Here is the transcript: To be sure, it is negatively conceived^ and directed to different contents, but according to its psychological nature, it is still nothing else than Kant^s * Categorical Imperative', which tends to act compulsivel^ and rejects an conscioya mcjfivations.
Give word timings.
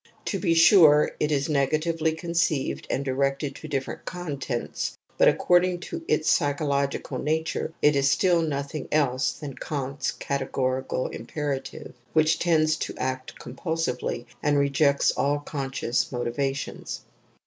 To 0.25 0.39
be 0.39 0.55
sure, 0.55 1.11
it 1.19 1.31
is 1.31 1.47
negatively 1.47 2.15
conceived^ 2.15 2.85
and 2.89 3.05
directed 3.05 3.53
to 3.57 3.67
different 3.67 4.03
contents, 4.03 4.97
but 5.19 5.27
according 5.27 5.79
to 5.81 6.03
its 6.07 6.27
psychological 6.27 7.19
nature, 7.19 7.71
it 7.83 7.95
is 7.95 8.09
still 8.09 8.41
nothing 8.41 8.87
else 8.91 9.31
than 9.33 9.57
Kant^s 9.57 10.17
* 10.19 10.19
Categorical 10.27 11.05
Imperative', 11.09 11.93
which 12.13 12.39
tends 12.39 12.77
to 12.77 12.97
act 12.97 13.37
compulsivel^ 13.37 14.25
and 14.41 14.57
rejects 14.57 15.11
an 15.15 15.37
conscioya 15.41 15.91
mcjfivations. 16.09 17.01